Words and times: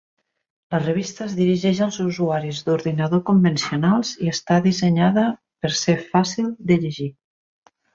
La 0.75 0.77
revista 0.85 1.21
es 1.31 1.35
dirigeix 1.39 1.81
als 1.87 1.99
usuaris 2.05 2.63
d'ordinador 2.71 3.23
convencionals 3.29 4.17
i 4.27 4.33
està 4.35 4.61
dissenyada 4.69 5.31
per 5.63 5.75
ser 5.87 6.01
fàcil 6.13 6.55
de 6.71 6.85
llegir. 6.85 7.13